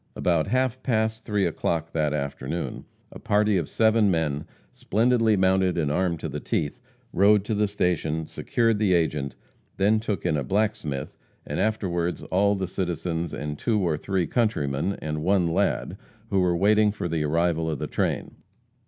[0.15, 5.91] About half past three o'clock that afternoon, a party of seven men, splendidly mounted and
[5.91, 6.79] armed to the teeth,
[7.13, 9.35] rode to the station, secured the agent,
[9.77, 14.93] then took in a blacksmith, and afterwards all the citizens and two or three countrymen,
[15.03, 15.97] and one lad,
[16.31, 18.37] who were waiting for the arrival of the train.